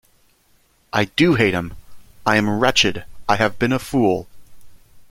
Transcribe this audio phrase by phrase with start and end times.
[0.91, 1.75] I do hate him—
[2.25, 4.25] I am wretched— I have been a fool!